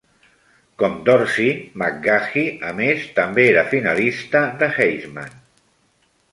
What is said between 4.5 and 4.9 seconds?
de